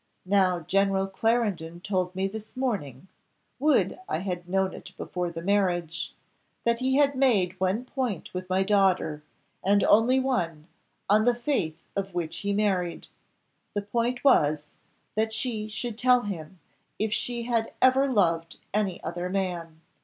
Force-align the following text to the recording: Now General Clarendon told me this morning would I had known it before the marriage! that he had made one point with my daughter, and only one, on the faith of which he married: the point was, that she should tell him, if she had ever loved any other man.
Now 0.25 0.61
General 0.61 1.05
Clarendon 1.05 1.79
told 1.79 2.15
me 2.15 2.27
this 2.27 2.57
morning 2.57 3.07
would 3.59 3.99
I 4.09 4.17
had 4.17 4.49
known 4.49 4.73
it 4.73 4.93
before 4.97 5.29
the 5.29 5.43
marriage! 5.43 6.11
that 6.63 6.79
he 6.79 6.95
had 6.95 7.13
made 7.15 7.59
one 7.59 7.85
point 7.85 8.33
with 8.33 8.49
my 8.49 8.63
daughter, 8.63 9.21
and 9.63 9.83
only 9.83 10.19
one, 10.19 10.65
on 11.07 11.25
the 11.25 11.35
faith 11.35 11.83
of 11.95 12.15
which 12.15 12.37
he 12.37 12.51
married: 12.51 13.09
the 13.75 13.83
point 13.83 14.23
was, 14.23 14.71
that 15.13 15.31
she 15.31 15.67
should 15.67 15.99
tell 15.99 16.21
him, 16.21 16.57
if 16.97 17.13
she 17.13 17.43
had 17.43 17.71
ever 17.79 18.11
loved 18.11 18.57
any 18.73 19.03
other 19.03 19.29
man. 19.29 19.81